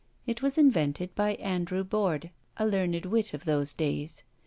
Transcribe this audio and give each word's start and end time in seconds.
It 0.25 0.41
was 0.41 0.57
invented 0.57 1.13
by 1.13 1.35
Andrew 1.35 1.83
Borde, 1.83 2.31
a 2.57 2.65
learned 2.65 3.05
wit 3.05 3.35
of 3.35 3.45
those 3.45 3.71
days. 3.71 4.23